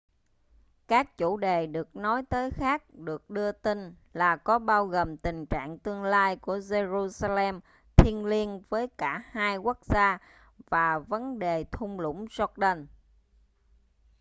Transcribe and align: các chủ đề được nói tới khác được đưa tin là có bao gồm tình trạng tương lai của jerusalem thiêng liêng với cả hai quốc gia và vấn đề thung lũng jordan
các 0.87 1.17
chủ 1.17 1.37
đề 1.37 1.67
được 1.67 1.95
nói 1.95 2.23
tới 2.29 2.51
khác 2.51 2.93
được 2.93 3.29
đưa 3.29 3.51
tin 3.51 3.95
là 4.13 4.35
có 4.35 4.59
bao 4.59 4.85
gồm 4.85 5.17
tình 5.17 5.45
trạng 5.45 5.79
tương 5.79 6.03
lai 6.03 6.35
của 6.37 6.57
jerusalem 6.57 7.59
thiêng 7.95 8.25
liêng 8.25 8.61
với 8.69 8.87
cả 8.87 9.23
hai 9.31 9.57
quốc 9.57 9.77
gia 9.85 10.17
và 10.69 10.99
vấn 10.99 11.39
đề 11.39 11.63
thung 11.71 11.99
lũng 11.99 12.25
jordan 12.25 12.85